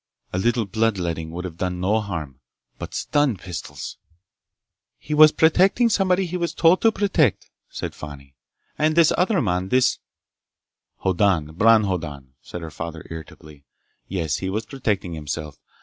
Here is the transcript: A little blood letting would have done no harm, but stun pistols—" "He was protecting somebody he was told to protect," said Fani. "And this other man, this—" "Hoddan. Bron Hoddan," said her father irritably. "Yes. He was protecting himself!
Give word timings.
A 0.33 0.39
little 0.39 0.65
blood 0.65 0.97
letting 0.97 1.29
would 1.29 1.45
have 1.45 1.57
done 1.59 1.79
no 1.79 1.99
harm, 2.01 2.39
but 2.79 2.95
stun 2.95 3.37
pistols—" 3.37 3.97
"He 4.97 5.13
was 5.13 5.31
protecting 5.31 5.89
somebody 5.89 6.25
he 6.25 6.37
was 6.37 6.55
told 6.55 6.81
to 6.81 6.91
protect," 6.91 7.51
said 7.69 7.93
Fani. 7.93 8.33
"And 8.79 8.95
this 8.95 9.13
other 9.15 9.43
man, 9.43 9.69
this—" 9.69 9.99
"Hoddan. 11.03 11.53
Bron 11.53 11.83
Hoddan," 11.83 12.33
said 12.41 12.61
her 12.61 12.71
father 12.71 13.05
irritably. 13.11 13.63
"Yes. 14.07 14.37
He 14.37 14.49
was 14.49 14.65
protecting 14.65 15.13
himself! 15.13 15.59